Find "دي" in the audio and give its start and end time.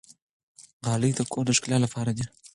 2.17-2.25